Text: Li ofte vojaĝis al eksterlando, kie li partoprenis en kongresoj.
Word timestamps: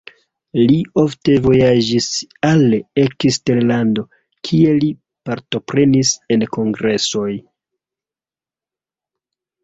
Li 0.69 0.75
ofte 0.99 1.33
vojaĝis 1.41 2.05
al 2.47 2.63
eksterlando, 3.01 4.05
kie 4.49 4.71
li 4.77 4.89
partoprenis 5.29 6.13
en 6.37 6.47
kongresoj. 6.57 7.29